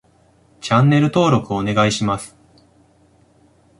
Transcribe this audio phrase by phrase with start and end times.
[0.61, 2.35] チャンネル登録お願いします